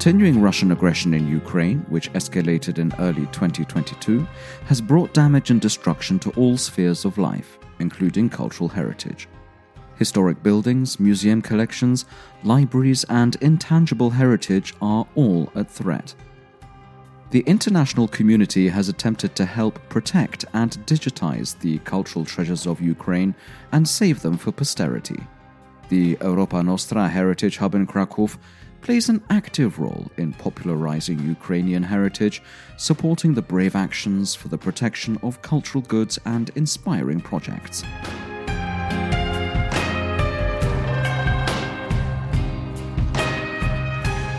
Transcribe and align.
continuing 0.00 0.40
Russian 0.40 0.72
aggression 0.72 1.12
in 1.12 1.28
Ukraine, 1.28 1.80
which 1.90 2.10
escalated 2.14 2.78
in 2.78 2.90
early 3.00 3.26
2022, 3.32 4.26
has 4.64 4.80
brought 4.80 5.12
damage 5.12 5.50
and 5.50 5.60
destruction 5.60 6.18
to 6.20 6.30
all 6.40 6.56
spheres 6.56 7.04
of 7.04 7.18
life, 7.18 7.58
including 7.80 8.30
cultural 8.30 8.66
heritage. 8.66 9.28
Historic 9.96 10.42
buildings, 10.42 10.98
museum 10.98 11.42
collections, 11.42 12.06
libraries, 12.44 13.04
and 13.10 13.36
intangible 13.42 14.08
heritage 14.08 14.72
are 14.80 15.06
all 15.16 15.52
at 15.54 15.70
threat. 15.70 16.14
The 17.30 17.40
international 17.40 18.08
community 18.08 18.68
has 18.68 18.88
attempted 18.88 19.36
to 19.36 19.44
help 19.44 19.86
protect 19.90 20.46
and 20.54 20.70
digitize 20.86 21.58
the 21.58 21.76
cultural 21.80 22.24
treasures 22.24 22.66
of 22.66 22.80
Ukraine 22.80 23.34
and 23.72 23.86
save 23.86 24.22
them 24.22 24.38
for 24.38 24.50
posterity. 24.50 25.20
The 25.90 26.16
Europa 26.22 26.62
Nostra 26.62 27.06
Heritage 27.06 27.58
Hub 27.58 27.74
in 27.74 27.86
Krakow 27.86 28.30
plays 28.80 29.08
an 29.08 29.22
active 29.30 29.78
role 29.78 30.10
in 30.16 30.32
popularizing 30.32 31.18
Ukrainian 31.20 31.82
heritage, 31.82 32.42
supporting 32.76 33.34
the 33.34 33.42
brave 33.42 33.76
actions 33.76 34.34
for 34.34 34.48
the 34.48 34.58
protection 34.58 35.18
of 35.22 35.42
cultural 35.42 35.82
goods 35.82 36.18
and 36.24 36.50
inspiring 36.54 37.20
projects. 37.20 37.84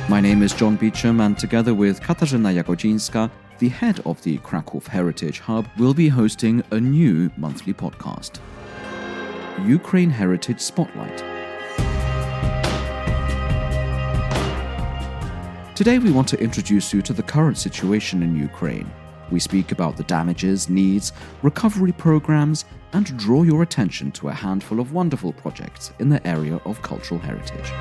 My 0.10 0.20
name 0.20 0.44
is 0.44 0.54
John 0.54 0.76
Beecham, 0.76 1.22
and 1.22 1.38
together 1.38 1.74
with 1.74 2.02
Katarzyna 2.02 2.62
Jagodzińska, 2.62 3.32
the 3.60 3.70
head 3.70 4.02
of 4.06 4.22
the 4.24 4.40
Krakow 4.40 4.82
Heritage 4.82 5.40
Hub, 5.40 5.68
will 5.78 5.94
be 5.94 6.10
hosting 6.10 6.64
a 6.72 6.80
new 6.80 7.32
monthly 7.38 7.74
podcast 7.74 8.40
Ukraine 9.66 10.10
Heritage 10.10 10.60
Spotlight. 10.60 11.31
Today, 15.82 15.98
we 15.98 16.12
want 16.12 16.28
to 16.28 16.40
introduce 16.40 16.94
you 16.94 17.02
to 17.02 17.12
the 17.12 17.24
current 17.24 17.58
situation 17.58 18.22
in 18.22 18.36
Ukraine. 18.36 18.88
We 19.32 19.40
speak 19.40 19.72
about 19.72 19.98
the 19.98 20.04
damages, 20.04 20.70
needs, 20.70 21.12
recovery 21.42 21.92
programs, 21.92 22.66
and 22.94 23.18
draw 23.18 23.42
your 23.42 23.64
attention 23.64 24.12
to 24.12 24.28
a 24.28 24.32
handful 24.32 24.80
of 24.80 24.94
wonderful 24.94 25.34
projects 25.34 25.92
in 25.98 26.08
the 26.08 26.22
area 26.28 26.62
of 26.66 26.80
cultural 26.84 27.20
heritage. 27.20 27.72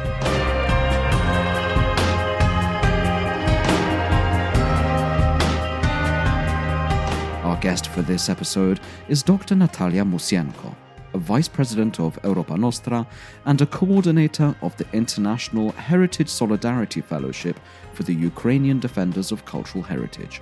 Our 7.44 7.60
guest 7.60 7.88
for 7.88 8.00
this 8.00 8.30
episode 8.30 8.80
is 9.08 9.22
Dr. 9.22 9.54
Natalia 9.56 10.04
Moussienko 10.04 10.74
a 11.14 11.18
vice 11.18 11.48
president 11.48 11.98
of 12.00 12.18
Europa 12.24 12.56
Nostra, 12.56 13.06
and 13.44 13.60
a 13.60 13.66
coordinator 13.66 14.54
of 14.62 14.76
the 14.76 14.86
International 14.92 15.72
Heritage 15.72 16.28
Solidarity 16.28 17.00
Fellowship 17.00 17.58
for 17.92 18.02
the 18.02 18.14
Ukrainian 18.14 18.80
Defenders 18.80 19.32
of 19.32 19.44
Cultural 19.44 19.82
Heritage. 19.82 20.40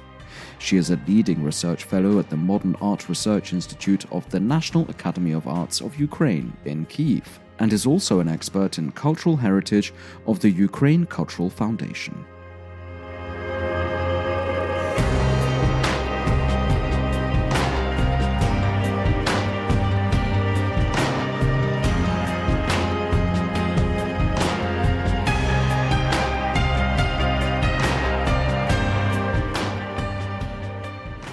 She 0.59 0.77
is 0.77 0.91
a 0.91 1.01
leading 1.07 1.43
research 1.43 1.85
fellow 1.85 2.19
at 2.19 2.31
the 2.31 2.37
Modern 2.37 2.77
Art 2.81 3.09
Research 3.09 3.53
Institute 3.53 4.05
of 4.13 4.29
the 4.31 4.41
National 4.41 4.89
Academy 4.91 5.33
of 5.33 5.49
Arts 5.49 5.81
of 5.81 5.99
Ukraine 5.99 6.53
in 6.65 6.87
Kiev, 6.87 7.41
and 7.59 7.73
is 7.73 7.87
also 7.87 8.21
an 8.21 8.29
expert 8.29 8.79
in 8.79 8.93
cultural 8.93 9.37
heritage 9.37 9.93
of 10.27 10.41
the 10.41 10.51
Ukraine 10.51 11.07
Cultural 11.07 11.51
Foundation. 11.51 12.25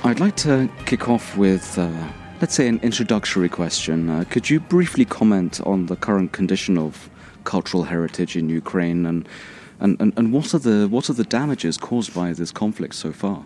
I'd 0.06 0.20
like 0.20 0.36
to 0.36 0.70
kick 0.86 1.10
off 1.10 1.36
with, 1.36 1.80
uh, 1.80 1.90
let's 2.40 2.54
say, 2.54 2.68
an 2.68 2.80
introductory 2.84 3.50
question. 3.50 4.08
Uh, 4.08 4.24
could 4.30 4.48
you 4.48 4.60
briefly 4.60 5.04
comment 5.04 5.60
on 5.62 5.88
the 5.88 5.96
current 5.96 6.32
condition 6.32 6.78
of 6.78 7.10
cultural 7.44 7.86
heritage 7.86 8.38
in 8.38 8.48
Ukraine 8.48 9.08
and, 9.08 9.28
and, 9.80 10.00
and, 10.00 10.14
and 10.16 10.32
what, 10.32 10.54
are 10.54 10.60
the, 10.60 10.88
what 10.88 11.10
are 11.10 11.14
the 11.14 11.24
damages 11.24 11.76
caused 11.76 12.14
by 12.14 12.34
this 12.34 12.52
conflict 12.52 12.94
so 12.94 13.12
far? 13.12 13.46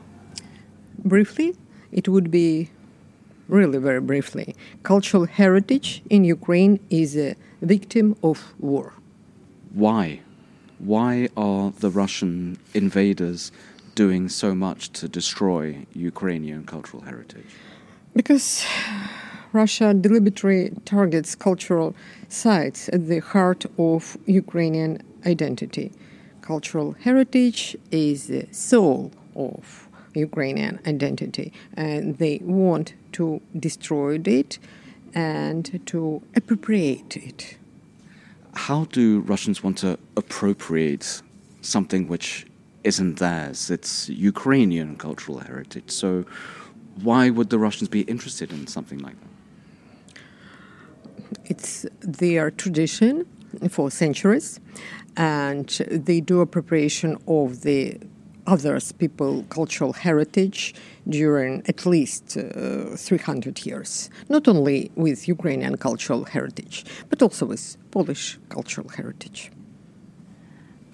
Briefly, 0.97 1.55
it 1.93 2.09
would 2.09 2.29
be 2.29 2.69
really 3.47 3.77
very 3.77 4.01
briefly 4.01 4.53
cultural 4.83 5.27
heritage 5.27 6.01
in 6.09 6.25
Ukraine 6.25 6.81
is 6.89 7.15
a 7.15 7.37
victim 7.61 8.17
of 8.21 8.53
war. 8.59 8.91
Why? 9.71 10.19
Why 10.77 11.29
are 11.37 11.71
the 11.71 11.89
Russian 11.89 12.57
invaders 12.73 13.53
doing 13.95 14.29
so 14.29 14.55
much 14.55 14.91
to 14.93 15.07
destroy 15.07 15.85
Ukrainian 15.93 16.65
cultural 16.65 17.03
heritage? 17.03 17.51
Because 18.15 18.65
Russia 19.53 19.93
deliberately 19.93 20.71
targets 20.85 21.35
cultural 21.35 21.95
sites 22.27 22.89
at 22.89 23.07
the 23.07 23.19
heart 23.19 23.65
of 23.77 24.17
Ukrainian 24.25 25.01
identity. 25.25 25.91
Cultural 26.41 26.95
heritage 26.99 27.77
is 27.91 28.27
the 28.27 28.47
soul 28.51 29.11
of 29.35 29.87
Ukrainian 30.13 30.79
identity, 30.85 31.53
and 31.75 32.17
they 32.17 32.39
want 32.43 32.93
to 33.13 33.41
destroy 33.57 34.19
it 34.25 34.59
and 35.13 35.79
to 35.87 36.21
appropriate 36.35 37.17
it. 37.17 37.57
How 38.53 38.85
do 38.85 39.21
Russians 39.21 39.63
want 39.63 39.77
to 39.79 39.97
appropriate 40.15 41.21
something 41.61 42.07
which 42.07 42.45
isn't 42.83 43.19
theirs. 43.19 43.69
It's 43.69 44.09
Ukrainian 44.09 44.95
cultural 44.95 45.39
heritage. 45.39 45.91
So 45.91 46.25
why 47.03 47.29
would 47.29 47.49
the 47.49 47.59
Russians 47.59 47.89
be 47.89 48.01
interested 48.01 48.51
in 48.51 48.67
something 48.67 48.99
like 48.99 49.15
that? 49.21 49.29
It's 51.45 51.85
their 52.01 52.51
tradition 52.51 53.25
for 53.69 53.91
centuries, 53.91 54.59
and 55.17 55.67
they 55.89 56.21
do 56.21 56.41
appropriation 56.41 57.17
of 57.27 57.61
the 57.61 57.99
others 58.47 58.91
people 58.91 59.43
cultural 59.49 59.93
heritage 59.93 60.73
during 61.07 61.61
at 61.67 61.85
least 61.85 62.35
uh, 62.35 62.95
300 62.95 63.65
years 63.65 64.09
not 64.27 64.47
only 64.47 64.89
with 64.95 65.27
ukrainian 65.27 65.77
cultural 65.77 66.23
heritage 66.25 66.83
but 67.09 67.21
also 67.21 67.45
with 67.45 67.77
polish 67.91 68.39
cultural 68.49 68.89
heritage 68.89 69.51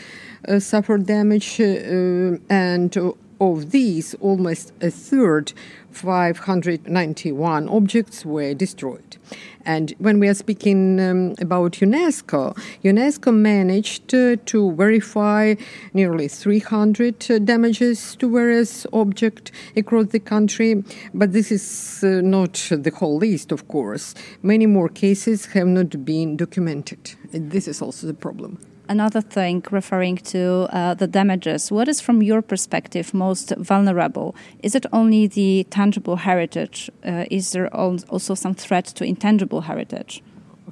uh, 0.49 0.59
suffered 0.59 1.07
damage, 1.07 1.61
uh, 1.61 2.39
and 2.49 2.97
of 3.43 3.73
these, 3.73 4.15
almost 4.21 4.73
a 4.81 4.91
third, 4.91 5.53
591 5.91 7.69
objects, 7.69 8.25
were 8.25 8.55
destroyed. 8.55 9.17
And 9.65 9.95
when 9.99 10.21
we 10.21 10.29
are 10.29 10.35
speaking 10.35 11.01
um, 11.01 11.35
about 11.41 11.73
UNESCO, 11.73 12.57
UNESCO 12.85 13.35
managed 13.35 14.15
uh, 14.15 14.37
to 14.47 14.73
verify 14.73 15.55
nearly 15.93 16.29
300 16.29 17.31
uh, 17.31 17.39
damages 17.41 18.17
to 18.17 18.31
various 18.31 18.87
objects 18.93 19.51
across 19.77 20.07
the 20.07 20.21
country. 20.21 20.83
But 21.13 21.33
this 21.33 21.51
is 21.51 22.05
uh, 22.05 22.21
not 22.23 22.55
the 22.71 22.93
whole 22.95 23.19
list, 23.19 23.53
of 23.53 23.67
course. 23.69 24.15
Many 24.43 24.67
more 24.67 24.89
cases 24.89 25.47
have 25.47 25.67
not 25.67 26.05
been 26.05 26.37
documented. 26.37 27.15
This 27.33 27.67
is 27.67 27.83
also 27.83 28.07
the 28.07 28.15
problem 28.15 28.59
another 28.93 29.23
thing 29.23 29.65
referring 29.71 30.17
to 30.35 30.69
uh, 30.71 30.95
the 30.95 31.07
damages. 31.07 31.73
What 31.73 31.89
is, 31.89 32.01
from 32.01 32.23
your 32.23 32.43
perspective, 32.43 33.15
most 33.15 33.53
vulnerable? 33.57 34.35
Is 34.63 34.75
it 34.75 34.87
only 34.93 35.27
the 35.27 35.67
tangible 35.71 36.17
heritage? 36.17 36.91
Uh, 37.05 37.25
is 37.31 37.53
there 37.53 37.69
also 37.75 38.35
some 38.35 38.55
threat 38.55 38.87
to 38.97 39.05
intangible 39.05 39.63
heritage? 39.63 40.23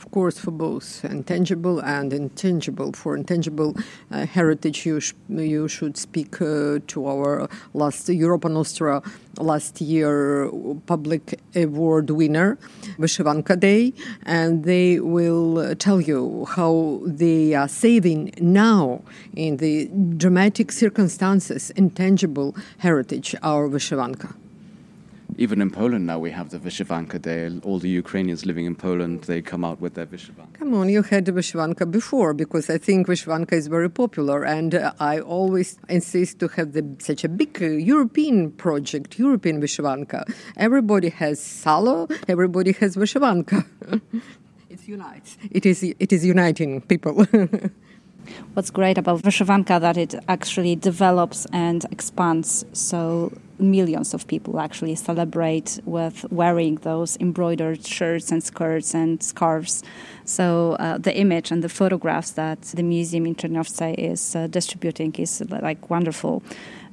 Of 0.00 0.10
course, 0.12 0.38
for 0.38 0.50
both 0.50 1.04
intangible 1.04 1.78
and 1.80 2.12
intangible. 2.12 2.92
For 2.92 3.14
intangible 3.16 3.76
uh, 4.10 4.24
heritage, 4.24 4.86
you, 4.86 4.98
sh- 4.98 5.12
you 5.28 5.68
should 5.68 5.98
speak 5.98 6.40
uh, 6.40 6.78
to 6.86 7.06
our 7.06 7.48
last 7.74 8.08
Europa 8.08 8.48
Nostra 8.48 9.02
last 9.38 9.80
year 9.80 10.50
public 10.86 11.38
award 11.54 12.08
winner, 12.08 12.56
Vyshyvanka 12.98 13.60
Day, 13.60 13.92
and 14.24 14.64
they 14.64 15.00
will 15.00 15.74
tell 15.76 16.00
you 16.00 16.46
how 16.48 17.00
they 17.04 17.54
are 17.54 17.68
saving 17.68 18.32
now 18.40 19.02
in 19.36 19.58
the 19.58 19.90
dramatic 20.16 20.72
circumstances 20.72 21.70
intangible 21.70 22.56
heritage, 22.78 23.34
our 23.42 23.68
Vyshyvanka 23.68 24.34
even 25.40 25.62
in 25.62 25.70
Poland 25.70 26.06
now 26.06 26.18
we 26.18 26.30
have 26.30 26.50
the 26.50 26.58
Vyshyvanka 26.58 27.20
Day. 27.20 27.50
All 27.64 27.78
the 27.78 27.88
Ukrainians 27.88 28.44
living 28.44 28.66
in 28.66 28.76
Poland, 28.76 29.22
they 29.22 29.40
come 29.40 29.64
out 29.64 29.80
with 29.80 29.94
their 29.94 30.04
Vyshyvanka. 30.04 30.52
Come 30.52 30.74
on, 30.74 30.90
you 30.90 31.02
had 31.02 31.24
the 31.24 31.86
before 31.86 32.34
because 32.34 32.68
I 32.68 32.76
think 32.76 33.06
Vyshyvanka 33.06 33.54
is 33.54 33.66
very 33.66 33.88
popular 33.88 34.44
and 34.44 34.74
uh, 34.74 34.92
I 35.00 35.18
always 35.18 35.78
insist 35.88 36.40
to 36.40 36.48
have 36.48 36.74
the, 36.74 36.84
such 36.98 37.24
a 37.24 37.28
big 37.28 37.62
uh, 37.62 37.66
European 37.66 38.52
project, 38.52 39.18
European 39.18 39.62
Vyshyvanka. 39.62 40.30
Everybody 40.58 41.08
has 41.08 41.40
Salo, 41.40 42.06
everybody 42.28 42.72
has 42.72 42.96
Vyshyvanka. 42.96 43.64
it 44.68 44.86
unites. 44.86 45.38
It 45.50 45.64
is, 45.64 45.82
it 45.82 46.12
is 46.12 46.22
uniting 46.22 46.82
people. 46.82 47.26
What's 48.54 48.70
great 48.70 48.98
about 48.98 49.22
Vyshyvanka 49.22 49.80
that 49.80 49.96
it 49.96 50.14
actually 50.28 50.76
develops 50.76 51.46
and 51.52 51.84
expands 51.90 52.64
so 52.72 53.32
millions 53.60 54.14
of 54.14 54.26
people 54.26 54.58
actually 54.58 54.94
celebrate 54.94 55.80
with 55.84 56.24
wearing 56.30 56.76
those 56.76 57.16
embroidered 57.20 57.86
shirts 57.86 58.32
and 58.32 58.42
skirts 58.42 58.94
and 58.94 59.22
scarves. 59.22 59.82
So 60.24 60.76
uh, 60.78 60.98
the 60.98 61.16
image 61.16 61.50
and 61.50 61.62
the 61.62 61.68
photographs 61.68 62.32
that 62.32 62.62
the 62.62 62.82
museum 62.82 63.26
in 63.26 63.34
Czerniowce 63.34 63.94
is 63.98 64.34
uh, 64.34 64.46
distributing 64.46 65.14
is 65.16 65.42
like 65.48 65.90
wonderful. 65.90 66.42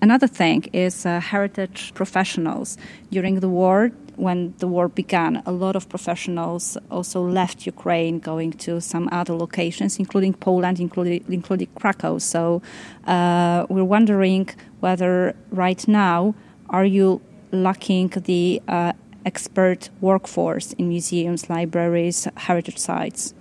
Another 0.01 0.27
thing 0.27 0.65
is 0.73 1.05
uh, 1.05 1.19
heritage 1.19 1.93
professionals. 1.95 2.77
During 3.11 3.39
the 3.39 3.49
war, 3.49 3.91
when 4.17 4.53
the 4.57 4.67
war 4.67 4.87
began, 4.87 5.41
a 5.45 5.51
lot 5.51 5.75
of 5.75 5.87
professionals 5.89 6.77
also 6.89 7.21
left 7.21 7.65
Ukraine, 7.65 8.19
going 8.19 8.51
to 8.65 8.81
some 8.81 9.07
other 9.11 9.33
locations, 9.33 9.99
including 9.99 10.33
Poland, 10.33 10.79
including, 10.79 11.23
including 11.29 11.67
Krakow. 11.79 12.17
So 12.17 12.61
uh, 13.05 13.65
we're 13.69 13.83
wondering 13.83 14.49
whether 14.79 15.35
right 15.51 15.87
now 15.87 16.35
are 16.69 16.85
you 16.85 17.21
lacking 17.51 18.09
the 18.09 18.61
uh, 18.67 18.93
expert 19.25 19.89
workforce 20.01 20.73
in 20.73 20.89
museums, 20.89 21.49
libraries, 21.49 22.27
heritage 22.35 22.77
sites? 22.77 23.33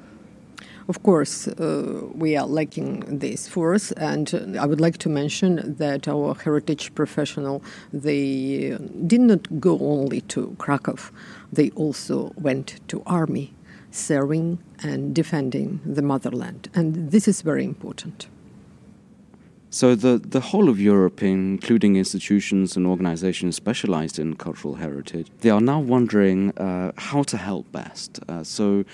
Of 0.89 1.03
course, 1.03 1.49
uh, 1.49 2.03
we 2.15 2.37
are 2.37 2.47
lacking 2.47 3.19
this 3.19 3.49
force, 3.49 3.91
and 3.93 4.33
uh, 4.33 4.63
I 4.63 4.67
would 4.67 4.81
like 4.81 4.99
to 4.99 5.09
mention 5.09 5.75
that 5.79 6.07
our 6.07 6.35
heritage 6.35 6.95
professional 6.95 7.61
they 7.93 8.79
did 9.07 9.21
not 9.21 9.61
go 9.61 9.79
only 9.81 10.21
to 10.33 10.55
Krakow; 10.59 10.97
they 11.53 11.71
also 11.71 12.33
went 12.37 12.81
to 12.87 13.03
army, 13.05 13.53
serving 13.91 14.59
and 14.81 15.13
defending 15.13 15.81
the 15.85 16.03
motherland, 16.03 16.69
and 16.73 17.11
this 17.11 17.27
is 17.27 17.43
very 17.43 17.65
important. 17.65 18.29
So 19.71 19.97
the, 19.97 20.19
the 20.19 20.41
whole 20.41 20.69
of 20.69 20.81
Europe, 20.81 21.23
including 21.23 21.97
institutions 21.97 22.77
and 22.77 22.87
organizations 22.87 23.57
specialized 23.57 24.19
in 24.19 24.37
cultural 24.37 24.77
heritage, 24.77 25.27
they 25.41 25.51
are 25.51 25.61
now 25.61 25.81
wondering 25.81 26.57
uh, 26.57 26.93
how 26.97 27.25
to 27.25 27.37
help 27.37 27.71
best. 27.73 28.21
Uh, 28.29 28.45
so 28.45 28.85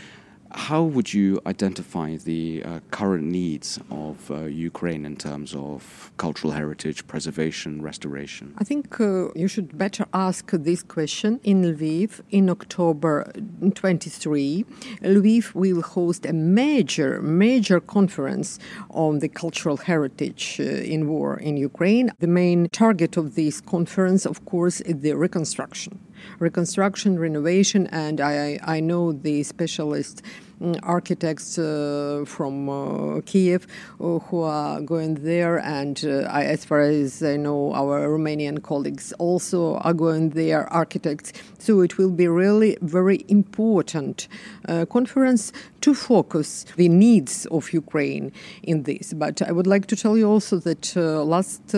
how 0.55 0.83
would 0.83 1.13
you 1.13 1.41
identify 1.47 2.17
the 2.17 2.63
uh, 2.65 2.81
current 2.91 3.25
needs 3.25 3.79
of 3.91 4.31
uh, 4.31 4.45
Ukraine 4.45 5.05
in 5.05 5.17
terms 5.17 5.55
of 5.55 6.13
cultural 6.17 6.53
heritage 6.53 7.07
preservation, 7.07 7.83
restoration? 7.83 8.55
I 8.59 8.65
think 8.65 9.01
uh, 9.01 9.33
you 9.35 9.49
should 9.49 9.77
better 9.77 10.07
ask 10.13 10.51
this 10.53 10.83
question 10.83 11.41
in 11.43 11.63
Lviv 11.63 12.21
in 12.31 12.51
October 12.51 13.33
23. 13.75 14.65
Lviv 15.03 15.55
will 15.55 15.83
host 15.83 16.27
a 16.27 16.33
major, 16.33 17.23
major 17.23 17.81
conference 17.81 18.59
on 18.91 19.21
the 19.21 19.29
cultural 19.29 19.77
heritage 19.77 20.59
uh, 20.61 20.65
in 20.65 21.09
war 21.09 21.39
in 21.39 21.57
Ukraine. 21.57 22.11
The 22.19 22.27
main 22.27 22.69
target 22.71 23.17
of 23.17 23.35
this 23.35 23.61
conference, 23.61 24.27
of 24.27 24.45
course, 24.45 24.81
is 24.83 25.01
the 25.01 25.15
reconstruction 25.15 25.99
reconstruction, 26.39 27.19
renovation, 27.19 27.87
and 27.89 28.21
I, 28.21 28.59
I 28.63 28.81
know 28.81 29.13
the 29.13 29.43
specialist 29.43 30.23
mm, 30.61 30.79
architects 30.83 31.59
uh, 31.59 32.25
from 32.27 32.69
uh, 32.69 33.21
Kiev 33.23 33.67
uh, 34.01 34.19
who 34.19 34.43
are 34.43 34.81
going 34.81 35.15
there, 35.15 35.59
and 35.59 36.05
uh, 36.05 36.29
I, 36.31 36.45
as 36.45 36.65
far 36.65 36.81
as 36.81 37.23
I 37.23 37.37
know, 37.37 37.73
our 37.75 38.09
Romanian 38.09 38.63
colleagues 38.63 39.13
also 39.19 39.77
are 39.77 39.95
going 39.95 40.31
there, 40.31 40.73
architects. 40.73 41.33
So 41.59 41.81
it 41.81 41.99
will 41.99 42.11
be 42.11 42.29
really 42.29 42.77
very 42.81 43.25
important 43.29 44.29
uh, 44.69 44.87
conference 44.87 45.53
to 45.83 45.95
focus 45.95 46.65
the 46.77 46.89
needs 46.89 47.47
of 47.47 47.73
Ukraine 47.73 48.33
in 48.63 48.85
this. 48.85 49.13
But 49.13 49.43
I 49.43 49.53
would 49.53 49.67
like 49.67 49.87
to 49.87 49.97
tell 49.97 50.17
you 50.17 50.29
also 50.29 50.59
that 50.59 50.97
last 50.97 51.75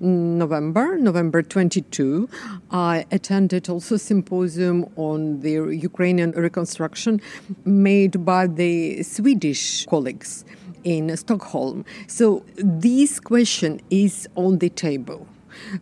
November, 0.00 0.96
November 0.98 1.42
22, 1.42 2.28
I 2.70 3.04
attended 3.10 3.68
also 3.68 3.96
symposium 3.96 4.86
on 4.96 5.40
the 5.40 5.52
Ukrainian 5.52 6.30
reconstruction 6.32 7.20
made 7.64 8.24
by 8.24 8.46
the 8.46 9.02
Swedish 9.02 9.86
colleagues 9.86 10.44
in 10.84 11.16
Stockholm. 11.16 11.84
So 12.06 12.44
this 12.56 13.18
question 13.20 13.80
is 13.90 14.28
on 14.36 14.58
the 14.58 14.70
table. 14.70 15.26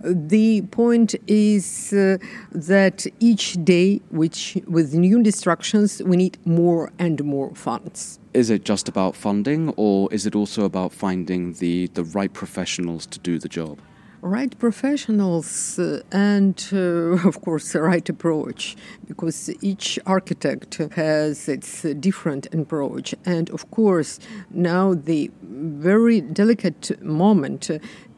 The 0.01 0.63
point 0.63 1.15
is 1.27 1.93
uh, 1.93 2.19
that 2.53 3.07
each 3.21 3.63
day, 3.63 4.01
which 4.11 4.59
with 4.67 4.95
new 4.95 5.19
instructions, 5.19 6.03
we 6.03 6.17
need 6.17 6.39
more 6.47 6.93
and 6.99 7.23
more 7.25 7.55
funds. 7.55 8.19
Is 8.33 8.49
it 8.49 8.65
just 8.65 8.89
about 8.89 9.15
funding, 9.17 9.75
or 9.77 10.13
is 10.13 10.25
it 10.25 10.35
also 10.35 10.65
about 10.65 10.93
finding 10.93 11.55
the, 11.55 11.89
the 11.89 12.05
right 12.05 12.33
professionals 12.33 13.07
to 13.07 13.19
do 13.19 13.39
the 13.39 13.49
job? 13.49 13.79
Right 14.27 14.59
professionals 14.59 15.79
uh, 15.79 16.01
and, 16.13 16.69
uh, 16.73 16.77
of 17.29 17.41
course, 17.41 17.73
the 17.73 17.83
right 17.83 18.09
approach, 18.09 18.77
because 19.07 19.51
each 19.63 19.99
architect 20.07 20.77
has 20.95 21.49
its 21.49 21.83
different 22.01 22.53
approach. 22.55 23.15
And, 23.25 23.51
of 23.51 23.71
course, 23.71 24.19
now 24.51 24.95
the 24.95 25.31
very 25.43 26.21
delicate 26.21 27.01
moment 27.03 27.71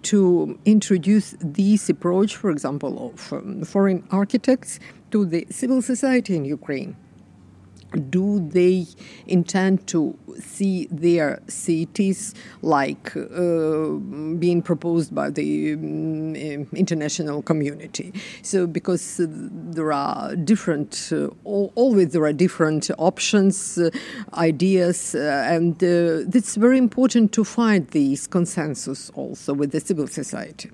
to 0.03 0.59
introduce 0.65 1.35
this 1.41 1.89
approach, 1.89 2.37
for 2.37 2.51
example, 2.51 3.11
of 3.11 3.33
um, 3.33 3.65
foreign 3.65 4.07
architects 4.11 4.81
to 5.11 5.25
the 5.25 5.47
civil 5.51 5.83
society 5.83 6.37
in 6.37 6.45
Ukraine 6.45 6.97
do 8.11 8.41
they 8.51 8.87
intend 9.27 9.87
to 9.89 10.17
see 10.39 10.87
their 10.91 11.41
cities 11.49 12.35
like 12.63 13.17
uh, 13.17 13.89
being 14.39 14.63
proposed 14.63 15.15
by 15.15 15.31
the 15.31 15.75
um, 15.75 16.37
international 16.75 17.43
community? 17.43 18.13
So 18.43 18.67
because 18.67 19.21
uh, 19.21 19.27
there 19.29 19.93
are 19.93 20.37
different 20.37 21.11
uh, 21.13 21.29
always 21.45 22.13
there 22.13 22.25
are 22.25 22.33
different 22.33 22.91
options 22.99 23.79
uh, 23.79 23.91
ideas 24.35 25.15
uh, 25.15 25.47
and 25.49 25.83
uh, 25.83 26.37
it's 26.37 26.57
very 26.57 26.79
important 26.79 27.33
to 27.33 27.45
find 27.45 27.89
these 27.89 28.27
consensus 28.27 29.11
also 29.15 29.55
with 29.55 29.73
the 29.73 29.81
civil 29.81 30.07
society. 30.07 30.71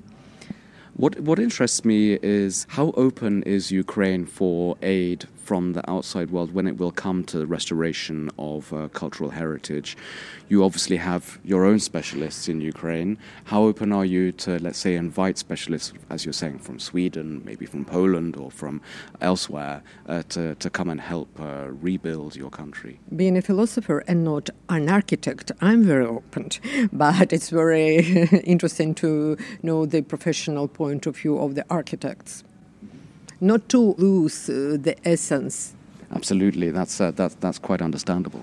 What 0.97 1.19
what 1.21 1.39
interests 1.41 1.85
me 1.85 2.19
is 2.23 2.67
how 2.71 2.93
open 2.97 3.43
is 3.43 3.73
Ukraine 3.73 4.27
for 4.27 4.77
aid 4.81 5.27
from 5.45 5.75
the 5.75 5.89
outside 5.91 6.31
world 6.31 6.55
when 6.55 6.67
it 6.67 6.79
will 6.79 6.91
come 6.91 7.23
to 7.25 7.39
the 7.39 7.47
restoration 7.47 8.31
of 8.39 8.73
uh, 8.73 8.89
cultural 8.89 9.31
heritage. 9.31 9.97
You 10.49 10.65
obviously 10.65 10.97
have 10.97 11.39
your 11.45 11.65
own 11.65 11.79
specialists 11.81 12.49
in 12.49 12.61
Ukraine. 12.61 13.19
How 13.45 13.63
open 13.65 13.93
are 13.93 14.05
you 14.05 14.33
to, 14.45 14.59
let's 14.59 14.79
say, 14.79 14.95
invite 14.95 15.37
specialists, 15.39 15.93
as 16.11 16.25
you're 16.25 16.33
saying, 16.33 16.61
from 16.61 16.79
Sweden, 16.79 17.43
maybe 17.45 17.67
from 17.67 17.85
Poland 17.85 18.37
or 18.37 18.51
from 18.51 18.81
elsewhere, 19.21 19.83
uh, 20.09 20.23
to, 20.31 20.55
to 20.55 20.71
come 20.71 20.89
and 20.89 21.01
help 21.01 21.29
uh, 21.41 21.69
rebuild 21.69 22.37
your 22.37 22.51
country? 22.51 23.01
Being 23.15 23.37
a 23.37 23.43
philosopher 23.43 23.99
and 24.09 24.25
not 24.25 24.51
an 24.69 24.89
architect, 24.89 25.53
I'm 25.61 25.83
very 25.83 26.07
open, 26.07 26.51
but 26.93 27.33
it's 27.33 27.51
very 27.51 27.97
interesting 28.55 28.95
to 28.97 29.37
know 29.63 29.85
the 29.87 30.03
professional 30.03 30.69
point 30.69 31.07
of 31.07 31.17
view 31.17 31.39
of 31.39 31.55
the 31.55 31.65
architects 31.69 32.45
not 33.41 33.69
to 33.69 33.95
lose 33.99 34.49
uh, 34.49 34.77
the 34.81 34.97
essence. 35.05 35.75
Absolutely, 36.15 36.71
that's 36.71 37.01
uh, 37.01 37.11
that's 37.11 37.35
that's 37.37 37.59
quite 37.59 37.83
understandable. 37.83 38.41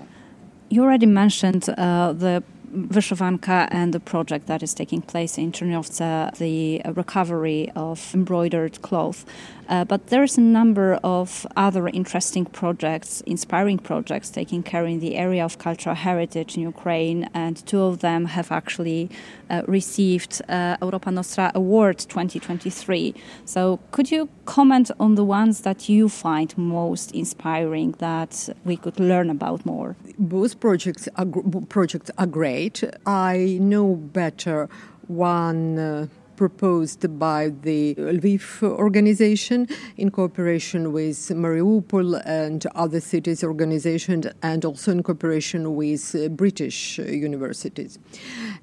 You 0.70 0.82
already 0.82 1.06
mentioned 1.06 1.68
uh, 1.68 2.12
the 2.12 2.42
Vyshyvanka 2.74 3.68
and 3.70 3.92
the 3.92 4.00
project 4.00 4.46
that 4.46 4.62
is 4.62 4.74
taking 4.74 5.02
place 5.02 5.36
in 5.36 5.52
Czerniowce, 5.52 6.36
the 6.38 6.80
recovery 6.94 7.70
of 7.76 8.14
embroidered 8.14 8.80
cloth. 8.82 9.26
Uh, 9.72 9.86
but 9.86 10.08
there's 10.08 10.36
a 10.36 10.40
number 10.42 11.00
of 11.02 11.46
other 11.56 11.88
interesting 11.88 12.44
projects, 12.44 13.22
inspiring 13.22 13.78
projects 13.78 14.28
taking 14.28 14.62
care 14.62 14.84
in 14.84 15.00
the 15.00 15.16
area 15.16 15.42
of 15.42 15.56
cultural 15.56 15.96
heritage 15.96 16.58
in 16.58 16.62
Ukraine, 16.62 17.26
and 17.32 17.56
two 17.66 17.80
of 17.80 18.00
them 18.00 18.26
have 18.26 18.52
actually 18.52 19.08
uh, 19.48 19.62
received 19.66 20.42
uh, 20.50 20.76
Europa 20.82 21.10
Nostra 21.10 21.50
Award 21.54 21.98
2023. 22.00 23.14
So, 23.46 23.80
could 23.92 24.10
you 24.10 24.28
comment 24.44 24.90
on 25.00 25.14
the 25.14 25.24
ones 25.24 25.62
that 25.62 25.88
you 25.88 26.10
find 26.10 26.48
most 26.58 27.10
inspiring 27.12 27.92
that 27.92 28.50
we 28.66 28.76
could 28.76 29.00
learn 29.00 29.30
about 29.30 29.64
more? 29.64 29.96
Both 30.18 30.60
projects 30.60 31.08
are, 31.16 31.24
projects 31.70 32.10
are 32.18 32.26
great. 32.26 32.84
I 33.06 33.56
know 33.58 33.94
better 33.94 34.68
one 35.08 35.78
uh, 35.78 36.06
proposed 36.36 37.18
by 37.18 37.50
the 37.62 37.94
Lviv 37.94 38.62
organization 38.62 39.66
in 39.96 40.10
cooperation 40.10 40.92
with 40.92 41.16
Mariupol 41.16 42.20
and 42.24 42.66
other 42.74 43.00
cities 43.00 43.44
organizations 43.44 44.26
and 44.42 44.64
also 44.64 44.92
in 44.92 45.02
cooperation 45.02 45.74
with 45.76 46.14
uh, 46.14 46.28
British 46.28 46.98
universities. 46.98 47.98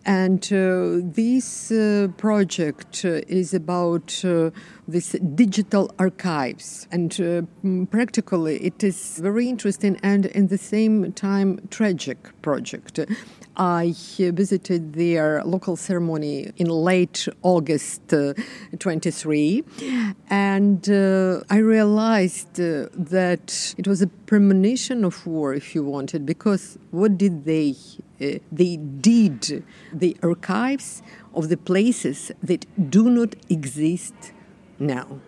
And 0.05 0.43
uh, 0.51 1.01
this 1.03 1.71
uh, 1.71 2.07
project 2.17 3.05
uh, 3.05 3.21
is 3.27 3.53
about 3.53 4.23
uh, 4.25 4.51
this 4.87 5.11
digital 5.35 5.91
archives 5.99 6.87
and 6.91 7.11
uh, 7.21 7.85
practically 7.91 8.57
it 8.57 8.83
is 8.83 9.19
very 9.21 9.47
interesting 9.47 9.99
and 10.01 10.25
in 10.25 10.47
the 10.47 10.57
same 10.57 11.13
time 11.13 11.59
tragic 11.69 12.17
project 12.41 12.99
I 13.59 13.93
visited 14.17 14.93
their 14.93 15.43
local 15.43 15.75
ceremony 15.75 16.49
in 16.55 16.69
late 16.69 17.27
August 17.41 18.13
uh, 18.13 18.33
23, 18.79 19.65
and 20.29 20.89
uh, 20.89 21.41
I 21.49 21.57
realized 21.57 22.57
uh, 22.57 22.87
that 22.93 23.75
it 23.77 23.85
was 23.85 24.01
a 24.01 24.07
premonition 24.07 25.03
of 25.03 25.27
war, 25.27 25.53
if 25.53 25.75
you 25.75 25.83
wanted, 25.83 26.25
because 26.25 26.79
what 26.91 27.17
did 27.17 27.43
they? 27.43 27.75
Uh, 28.21 28.39
they 28.51 28.77
did 28.77 29.63
the 29.93 30.15
archives 30.23 31.01
of 31.33 31.49
the 31.49 31.57
places 31.57 32.31
that 32.41 32.65
do 32.89 33.09
not 33.09 33.35
exist 33.49 34.13
now. 34.77 35.19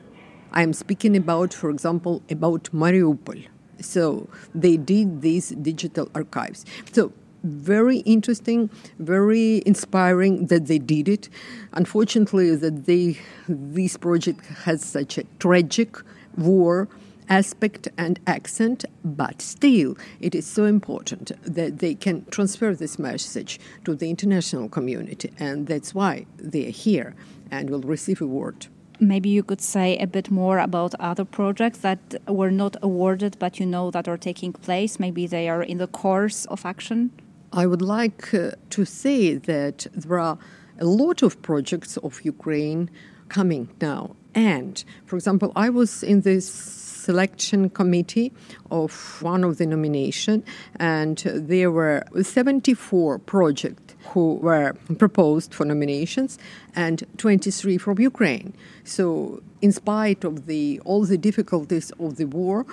I'm 0.54 0.74
speaking 0.74 1.16
about, 1.18 1.54
for 1.54 1.70
example, 1.70 2.22
about 2.30 2.64
Mariupol. 2.74 3.48
So 3.80 4.30
they 4.54 4.78
did 4.78 5.22
these 5.22 5.50
digital 5.50 6.10
archives. 6.14 6.66
So 6.92 7.14
very 7.44 7.98
interesting, 8.00 8.70
very 9.00 9.64
inspiring 9.66 10.48
that 10.48 10.68
they 10.68 10.80
did 10.80 11.08
it. 11.10 11.30
Unfortunately, 11.74 12.56
that 12.56 12.86
they 12.86 13.18
this 13.48 13.98
project 13.98 14.46
has 14.66 14.84
such 14.84 15.18
a 15.18 15.24
tragic 15.40 15.98
war 16.38 16.88
aspect 17.30 17.88
and 17.98 18.20
accent, 18.28 18.84
but 19.06 19.42
still, 19.42 19.98
it 20.20 20.36
is 20.36 20.46
so 20.46 20.66
important 20.66 21.32
that 21.44 21.80
they 21.80 21.96
can 21.96 22.26
transfer 22.26 22.76
this 22.76 23.00
message 23.00 23.60
to 23.86 23.96
the 23.96 24.10
international 24.10 24.68
community, 24.68 25.32
and 25.40 25.68
that's 25.68 25.96
why 25.96 26.26
they 26.38 26.68
are 26.68 26.72
here 26.72 27.16
and 27.50 27.70
will 27.70 27.82
receive 27.82 28.22
award. 28.22 28.68
Maybe 29.00 29.30
you 29.30 29.44
could 29.44 29.62
say 29.62 29.98
a 29.98 30.06
bit 30.06 30.30
more 30.30 30.60
about 30.60 30.94
other 31.00 31.26
projects 31.26 31.80
that 31.80 32.00
were 32.28 32.52
not 32.52 32.76
awarded, 32.84 33.38
but 33.40 33.60
you 33.60 33.66
know 33.66 33.90
that 33.92 34.08
are 34.08 34.18
taking 34.18 34.54
place. 34.54 35.00
Maybe 35.00 35.26
they 35.26 35.50
are 35.50 35.64
in 35.64 35.80
the 35.80 35.88
course 35.88 36.46
of 36.46 36.66
action. 36.66 37.12
I 37.54 37.66
would 37.66 37.82
like 37.82 38.34
uh, 38.34 38.52
to 38.70 38.86
say 38.86 39.36
that 39.36 39.88
there 39.94 40.20
are 40.20 40.38
a 40.80 40.86
lot 40.86 41.22
of 41.22 41.42
projects 41.42 41.98
of 41.98 42.24
Ukraine 42.24 42.90
coming 43.28 43.70
now. 43.82 44.16
And, 44.34 44.82
for 45.06 45.18
example, 45.18 45.52
I 45.56 45.70
was 45.70 46.02
in 46.02 46.22
this 46.22 46.50
selection 46.50 47.70
committee 47.70 48.32
of 48.70 49.22
one 49.22 49.44
of 49.44 49.58
the 49.58 49.66
nomination, 49.66 50.44
and 50.78 51.18
there 51.18 51.72
were 51.72 52.04
74 52.22 53.20
projects 53.20 53.96
who 54.14 54.36
were 54.36 54.74
proposed 54.98 55.54
for 55.54 55.66
nominations 55.66 56.40
and 56.76 57.04
23 57.18 57.78
from 57.78 58.00
Ukraine. 58.00 58.54
So, 58.86 59.44
in 59.62 59.72
spite 59.72 60.24
of 60.24 60.46
the 60.46 60.80
all 60.86 61.04
the 61.06 61.18
difficulties 61.18 61.92
of 62.00 62.16
the 62.16 62.26
war, 62.26 62.66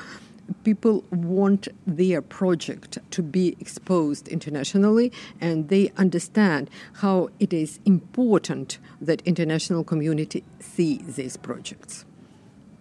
people 0.65 1.05
want 1.11 1.69
their 1.87 2.23
project 2.23 2.99
to 3.11 3.23
be 3.23 3.57
exposed 3.61 4.29
internationally 4.29 5.13
and 5.41 5.69
they 5.69 5.93
understand 5.97 6.71
how 6.95 7.29
it 7.39 7.53
is 7.53 7.79
important 7.85 8.79
that 9.01 9.23
international 9.23 9.85
community 9.85 10.45
see 10.61 10.99
these 10.99 11.37
projects. 11.37 12.05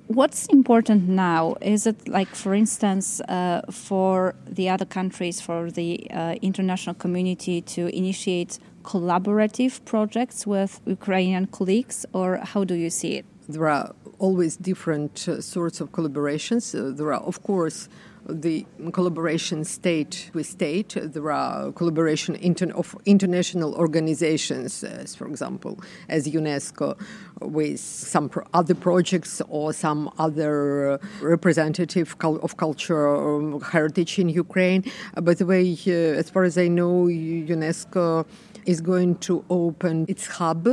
What's 0.07 0.45
important 0.47 1.09
now 1.09 1.55
is 1.59 1.85
it 1.85 2.07
like 2.07 2.33
for 2.33 2.53
instance 2.53 3.19
uh, 3.21 3.61
for 3.69 4.35
the 4.45 4.69
other 4.69 4.85
countries 4.85 5.41
for 5.41 5.69
the 5.69 6.09
uh, 6.11 6.35
international 6.41 6.95
community 6.95 7.61
to 7.61 7.93
initiate 7.93 8.57
collaborative 8.83 9.83
projects 9.83 10.47
with 10.47 10.79
ukrainian 10.85 11.47
colleagues 11.47 12.05
or 12.13 12.37
how 12.37 12.63
do 12.63 12.75
you 12.75 12.89
see 12.89 13.17
it? 13.17 13.25
There 13.49 13.67
are 13.67 13.93
always 14.19 14.57
different 14.57 15.27
uh, 15.27 15.41
sorts 15.41 15.81
of 15.81 15.91
collaborations. 15.91 16.73
Uh, 16.73 16.95
there 16.95 17.13
are, 17.13 17.21
of 17.21 17.43
course, 17.43 17.89
the 18.29 18.65
collaboration 18.91 19.63
state 19.63 20.29
with 20.33 20.45
state. 20.45 20.97
There 20.99 21.31
are 21.31 21.71
collaboration 21.71 22.35
inter- 22.35 22.71
of 22.71 22.95
international 23.05 23.73
organizations, 23.75 24.83
as 24.83 25.15
for 25.15 25.27
example, 25.27 25.79
as 26.09 26.27
UNESCO, 26.27 26.99
with 27.39 27.79
some 27.79 28.27
pro- 28.27 28.45
other 28.53 28.75
projects 28.75 29.41
or 29.47 29.71
some 29.71 30.11
other 30.17 30.91
uh, 30.91 30.97
representative 31.21 32.17
cul- 32.17 32.39
of 32.43 32.57
culture 32.57 33.07
or 33.07 33.61
heritage 33.63 34.19
in 34.19 34.29
Ukraine. 34.29 34.83
Uh, 35.15 35.21
by 35.21 35.33
the 35.33 35.45
way, 35.45 35.77
uh, 35.87 35.91
as 35.91 36.29
far 36.29 36.43
as 36.43 36.57
I 36.57 36.67
know, 36.67 37.05
UNESCO 37.05 38.25
is 38.65 38.81
going 38.81 39.15
to 39.19 39.45
open 39.49 40.05
its 40.09 40.27
hub 40.27 40.67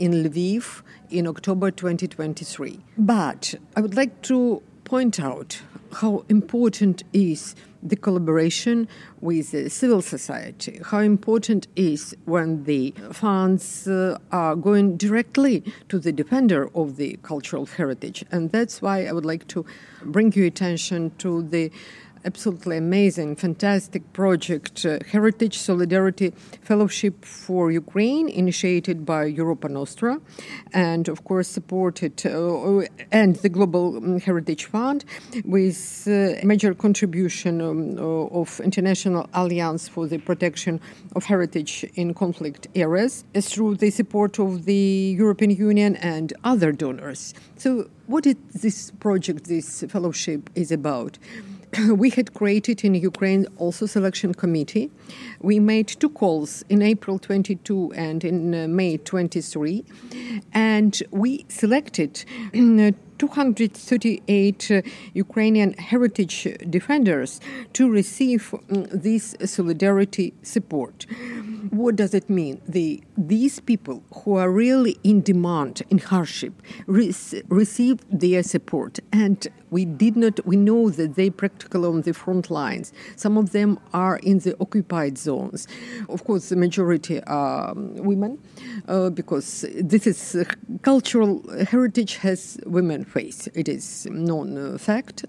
in 0.00 0.12
Lviv 0.12 0.82
in 1.10 1.26
October 1.26 1.70
2023. 1.70 2.80
But 2.98 3.54
I 3.76 3.80
would 3.80 3.94
like 3.94 4.22
to 4.22 4.62
point 4.84 5.20
out 5.20 5.60
how 5.92 6.24
important 6.28 7.04
is 7.12 7.54
the 7.82 7.96
collaboration 7.96 8.88
with 9.20 9.50
the 9.52 9.68
civil 9.68 10.02
society, 10.02 10.80
how 10.84 10.98
important 11.00 11.66
is 11.76 12.14
when 12.24 12.64
the 12.64 12.94
funds 13.12 13.86
uh, 13.86 14.18
are 14.32 14.56
going 14.56 14.96
directly 14.96 15.64
to 15.88 15.98
the 15.98 16.12
defender 16.12 16.70
of 16.74 16.96
the 16.96 17.18
cultural 17.22 17.66
heritage. 17.66 18.24
And 18.30 18.50
that's 18.52 18.82
why 18.82 19.06
I 19.06 19.12
would 19.12 19.24
like 19.24 19.46
to 19.48 19.64
bring 20.02 20.32
your 20.32 20.46
attention 20.46 21.12
to 21.18 21.42
the 21.42 21.70
absolutely 22.24 22.76
amazing, 22.76 23.36
fantastic 23.36 24.12
project, 24.12 24.84
uh, 24.84 24.98
Heritage 25.10 25.58
Solidarity 25.58 26.32
Fellowship 26.62 27.24
for 27.24 27.70
Ukraine, 27.70 28.28
initiated 28.28 29.06
by 29.06 29.24
Europa 29.24 29.68
Nostra, 29.68 30.20
and 30.72 31.08
of 31.08 31.24
course 31.24 31.48
supported, 31.48 32.14
uh, 32.26 32.82
and 33.10 33.36
the 33.36 33.48
Global 33.48 33.96
um, 33.96 34.20
Heritage 34.20 34.66
Fund, 34.66 35.04
with 35.44 36.06
uh, 36.06 36.44
major 36.44 36.74
contribution 36.74 37.60
um, 37.60 37.98
uh, 37.98 38.40
of 38.40 38.60
International 38.60 39.28
Alliance 39.32 39.88
for 39.88 40.06
the 40.06 40.18
Protection 40.18 40.80
of 41.16 41.24
Heritage 41.24 41.84
in 41.94 42.14
Conflict 42.14 42.68
Areas, 42.74 43.24
through 43.40 43.76
the 43.76 43.90
support 43.90 44.38
of 44.38 44.64
the 44.64 45.14
European 45.18 45.50
Union 45.50 45.96
and 45.96 46.32
other 46.44 46.72
donors. 46.72 47.34
So, 47.56 47.88
what 48.06 48.26
is 48.26 48.36
this 48.54 48.90
project, 48.90 49.44
this 49.44 49.84
fellowship, 49.88 50.50
is 50.54 50.72
about? 50.72 51.18
we 51.90 52.10
had 52.10 52.34
created 52.34 52.84
in 52.84 52.94
Ukraine 52.94 53.46
also 53.58 53.86
selection 53.86 54.34
committee. 54.34 54.90
We 55.40 55.60
made 55.60 55.88
two 55.88 56.10
calls 56.10 56.64
in 56.68 56.82
April 56.82 57.18
22 57.18 57.92
and 57.94 58.24
in 58.24 58.54
uh, 58.54 58.68
May 58.68 58.96
23, 58.96 59.84
and 60.52 61.02
we 61.10 61.44
selected 61.48 62.24
uh, 62.54 62.92
238 63.18 64.70
uh, 64.70 64.82
Ukrainian 65.12 65.74
heritage 65.74 66.48
defenders 66.70 67.38
to 67.74 67.90
receive 67.90 68.54
um, 68.54 68.84
this 68.90 69.36
solidarity 69.44 70.32
support. 70.42 71.06
What 71.70 71.96
does 71.96 72.14
it 72.14 72.30
mean? 72.30 72.62
The, 72.66 73.02
these 73.18 73.60
people 73.60 74.02
who 74.14 74.36
are 74.36 74.50
really 74.50 74.96
in 75.04 75.20
demand, 75.20 75.82
in 75.90 75.98
hardship, 75.98 76.54
re- 76.86 77.14
received 77.48 78.04
their 78.10 78.42
support, 78.42 78.98
and 79.12 79.46
we 79.70 79.84
did 79.84 80.16
not. 80.16 80.44
We 80.46 80.56
know 80.56 80.90
that 80.90 81.14
they 81.14 81.30
practically 81.30 81.86
on 81.86 82.02
the 82.02 82.12
front 82.12 82.50
lines. 82.50 82.92
Some 83.16 83.36
of 83.36 83.52
them 83.52 83.78
are 83.92 84.16
in 84.18 84.38
the 84.40 84.56
occupied 84.60 85.18
zones. 85.18 85.66
Of 86.08 86.24
course, 86.24 86.48
the 86.48 86.56
majority 86.56 87.22
are 87.24 87.72
women, 87.76 88.38
uh, 88.88 89.10
because 89.10 89.64
this 89.74 90.06
is 90.06 90.34
uh, 90.34 90.44
cultural 90.82 91.42
heritage 91.64 92.16
has 92.16 92.58
women 92.66 93.04
face. 93.04 93.48
It 93.54 93.68
is 93.68 94.06
known 94.06 94.78
fact. 94.78 95.24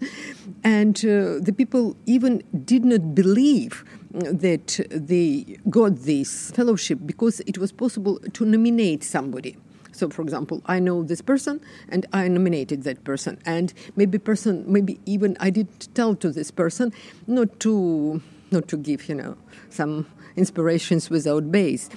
And 0.64 0.98
uh, 1.00 1.40
the 1.40 1.54
people 1.56 1.96
even 2.06 2.44
did 2.66 2.86
not 2.86 3.16
believe 3.16 3.84
that 4.14 4.80
they 4.90 5.58
got 5.70 5.96
this 5.98 6.52
fellowship 6.52 7.00
because 7.06 7.40
it 7.42 7.58
was 7.58 7.72
possible 7.72 8.20
to 8.34 8.46
nominate 8.46 9.04
somebody. 9.04 9.58
So, 9.92 10.10
for 10.10 10.22
example, 10.22 10.62
I 10.66 10.80
know 10.80 11.04
this 11.04 11.22
person 11.22 11.62
and 11.90 12.06
I 12.14 12.28
nominated 12.28 12.84
that 12.84 13.04
person, 13.04 13.40
and 13.46 13.74
maybe 13.96 14.18
person, 14.18 14.64
maybe 14.68 15.00
even 15.06 15.38
I 15.40 15.50
didn't 15.50 15.94
tell 15.94 16.16
to 16.16 16.32
this 16.32 16.52
person 16.52 16.94
not 17.28 17.60
to 17.62 18.22
not 18.52 18.68
to 18.68 18.78
give, 18.78 19.08
you 19.08 19.16
know, 19.16 19.38
some 19.70 20.06
inspirations 20.36 21.10
without 21.10 21.52
base. 21.52 21.90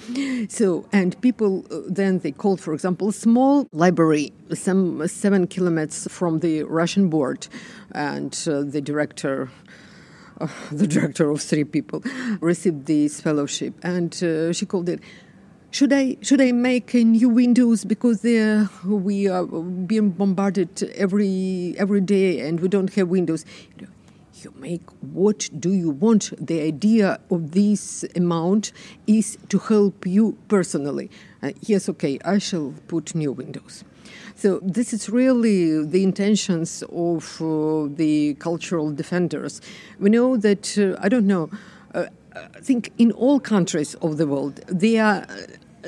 So, 0.49 0.85
and 0.91 1.19
people 1.21 1.65
uh, 1.71 1.81
then 1.87 2.19
they 2.19 2.31
called, 2.31 2.61
for 2.61 2.73
example, 2.73 3.11
small 3.11 3.67
library, 3.71 4.33
some 4.53 5.07
seven 5.07 5.47
kilometers 5.47 6.07
from 6.09 6.39
the 6.39 6.63
Russian 6.63 7.09
board, 7.09 7.47
and 7.91 8.33
uh, 8.47 8.63
the 8.63 8.81
director. 8.81 9.49
Uh, 10.39 10.47
the 10.71 10.85
director 10.85 11.29
of 11.29 11.41
three 11.41 11.63
people 11.63 12.03
received 12.41 12.87
this 12.87 13.21
fellowship, 13.21 13.73
and 13.83 14.21
uh, 14.21 14.51
she 14.51 14.65
called 14.65 14.89
it 14.89 14.99
should 15.75 15.91
I 15.91 16.15
should 16.21 16.39
I 16.39 16.53
make 16.53 16.93
new 16.93 17.27
windows 17.27 17.83
because 17.83 18.23
we 18.23 19.27
are 19.27 19.45
being 19.45 20.11
bombarded 20.11 20.71
every 20.95 21.75
every 21.77 21.99
day 21.99 22.47
and 22.47 22.61
we 22.61 22.69
don't 22.69 22.93
have 22.93 23.09
windows? 23.09 23.43
You 24.41 24.53
make 24.55 24.83
what 25.01 25.49
do 25.59 25.73
you 25.73 25.89
want. 25.89 26.31
The 26.39 26.61
idea 26.61 27.19
of 27.29 27.51
this 27.51 28.05
amount 28.15 28.71
is 29.05 29.37
to 29.49 29.57
help 29.59 30.07
you 30.07 30.37
personally. 30.47 31.09
Uh, 31.43 31.51
yes 31.61 31.89
okay 31.89 32.19
i 32.23 32.37
shall 32.37 32.73
put 32.87 33.13
new 33.13 33.33
windows. 33.33 33.83
So 34.35 34.59
this 34.63 34.93
is 34.93 35.09
really 35.09 35.83
the 35.85 36.03
intentions 36.03 36.83
of 36.93 37.41
uh, 37.41 37.89
the 38.01 38.35
cultural 38.35 38.91
defenders. 38.91 39.59
We 39.99 40.09
know 40.09 40.37
that 40.37 40.77
uh, 40.77 41.05
i 41.05 41.09
don't 41.09 41.27
know 41.27 41.49
uh, 41.93 42.05
I 42.35 42.59
think 42.59 42.91
in 42.97 43.11
all 43.13 43.39
countries 43.39 43.95
of 43.95 44.17
the 44.17 44.27
world, 44.27 44.55
they 44.67 44.99
are 44.99 45.25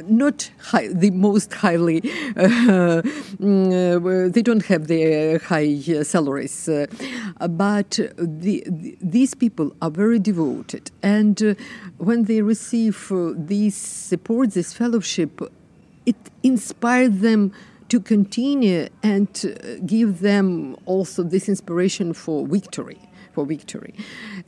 not 0.06 0.50
high, 0.60 0.88
the 0.88 1.12
most 1.12 1.54
highly, 1.54 2.02
uh, 2.36 3.02
they 3.40 4.42
don't 4.42 4.66
have 4.66 4.88
the 4.88 5.40
high 5.44 5.80
salaries, 6.04 6.70
uh, 6.70 6.86
but 7.50 7.92
the, 8.18 8.64
the, 8.68 8.98
these 9.02 9.34
people 9.34 9.76
are 9.82 9.92
very 9.92 10.20
devoted. 10.20 10.92
And 11.02 11.42
uh, 11.42 11.56
when 11.98 12.24
they 12.24 12.42
receive 12.42 13.12
uh, 13.12 13.34
this 13.36 13.76
support, 13.76 14.52
this 14.52 14.74
fellowship, 14.74 15.42
it 16.06 16.18
inspires 16.44 17.20
them 17.20 17.52
to 17.90 18.00
continue 18.00 18.88
and 19.02 19.82
give 19.86 20.20
them 20.20 20.76
also 20.86 21.24
this 21.24 21.48
inspiration 21.48 22.14
for 22.14 22.46
victory 22.46 23.07
for 23.38 23.46
victory. 23.46 23.94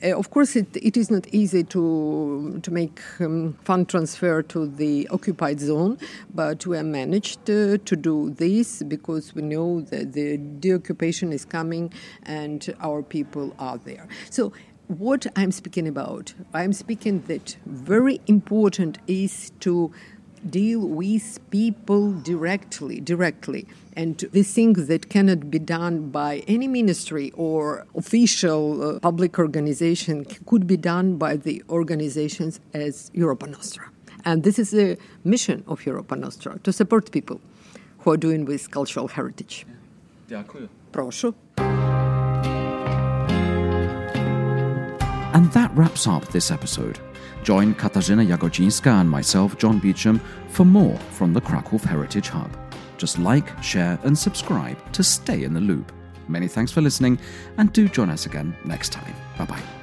Uh, 0.03 0.17
of 0.17 0.31
course, 0.31 0.55
it, 0.55 0.75
it 0.75 0.97
is 0.97 1.11
not 1.11 1.27
easy 1.41 1.63
to 1.75 2.59
to 2.63 2.71
make 2.71 2.99
um, 3.19 3.53
fund 3.67 3.87
transfer 3.87 4.41
to 4.41 4.59
the 4.81 5.07
occupied 5.11 5.59
zone, 5.59 5.93
but 6.33 6.65
we 6.65 6.75
have 6.77 6.87
managed 6.87 7.43
uh, 7.49 7.77
to 7.89 7.95
do 8.09 8.31
this 8.43 8.81
because 8.93 9.35
we 9.35 9.43
know 9.43 9.81
that 9.91 10.13
the 10.13 10.37
deoccupation 10.37 11.31
is 11.31 11.45
coming 11.45 11.93
and 12.23 12.73
our 12.81 13.03
people 13.03 13.53
are 13.59 13.77
there. 13.77 14.07
So 14.31 14.53
what 14.87 15.27
I'm 15.35 15.51
speaking 15.51 15.87
about, 15.87 16.33
I'm 16.51 16.73
speaking 16.73 17.21
that 17.27 17.57
very 17.67 18.19
important 18.25 18.97
is 19.05 19.51
to 19.59 19.91
deal 20.48 20.80
with 20.80 21.38
people 21.50 22.12
directly, 22.12 23.00
directly. 23.00 23.66
And 23.96 24.18
the 24.32 24.42
things 24.42 24.88
that 24.88 25.08
cannot 25.08 25.50
be 25.50 25.58
done 25.58 26.10
by 26.10 26.42
any 26.48 26.68
ministry 26.68 27.30
or 27.36 27.86
official 27.94 28.96
uh, 28.96 29.00
public 29.00 29.38
organization 29.38 30.26
could 30.46 30.66
be 30.66 30.76
done 30.76 31.16
by 31.16 31.36
the 31.36 31.62
organizations 31.70 32.60
as 32.72 33.10
Europa 33.14 33.46
Nostra. 33.46 33.90
And 34.24 34.42
this 34.42 34.58
is 34.58 34.70
the 34.70 34.98
mission 35.22 35.64
of 35.66 35.86
Europa 35.86 36.16
Nostra, 36.16 36.58
to 36.64 36.72
support 36.72 37.12
people 37.12 37.40
who 38.00 38.10
are 38.10 38.16
doing 38.16 38.44
with 38.44 38.70
cultural 38.70 39.08
heritage. 39.08 39.66
Дякую. 40.28 40.68
Прошу. 40.92 41.34
And 45.34 45.50
that 45.52 45.70
wraps 45.76 46.06
up 46.06 46.28
this 46.28 46.50
episode. 46.50 46.98
Join 47.43 47.73
Katarzyna 47.73 48.25
Jagodzińska 48.25 49.01
and 49.01 49.09
myself, 49.09 49.57
John 49.57 49.79
Beecham, 49.79 50.19
for 50.49 50.65
more 50.65 50.97
from 51.11 51.33
the 51.33 51.41
Krakow 51.41 51.77
Heritage 51.77 52.29
Hub. 52.29 52.49
Just 52.97 53.17
like, 53.17 53.63
share, 53.63 53.99
and 54.03 54.17
subscribe 54.17 54.77
to 54.91 55.03
stay 55.03 55.43
in 55.43 55.53
the 55.53 55.61
loop. 55.61 55.91
Many 56.27 56.47
thanks 56.47 56.71
for 56.71 56.81
listening, 56.81 57.19
and 57.57 57.71
do 57.73 57.87
join 57.87 58.09
us 58.09 58.25
again 58.25 58.55
next 58.65 58.91
time. 58.91 59.15
Bye 59.37 59.45
bye. 59.45 59.78